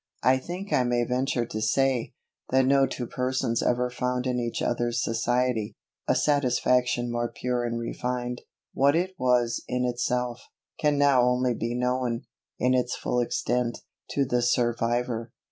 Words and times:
I 0.23 0.39
think 0.39 0.73
I 0.73 0.81
may 0.83 1.03
venture 1.03 1.45
to 1.45 1.61
say, 1.61 2.15
that 2.49 2.65
no 2.65 2.87
two 2.87 3.05
persons 3.05 3.61
ever 3.61 3.91
found 3.91 4.25
in 4.25 4.39
each 4.39 4.59
other's 4.59 5.03
society, 5.03 5.75
a 6.07 6.15
satisfaction 6.15 7.11
more 7.11 7.31
pure 7.31 7.63
and 7.63 7.79
refined. 7.79 8.41
What 8.73 8.95
it 8.95 9.13
was 9.19 9.63
in 9.67 9.85
itself, 9.85 10.41
can 10.79 10.97
now 10.97 11.21
only 11.21 11.53
be 11.53 11.75
known, 11.75 12.23
in 12.57 12.73
its 12.73 12.95
full 12.95 13.19
extent, 13.19 13.77
to 14.13 14.25
the 14.25 14.41
survivor. 14.41 15.31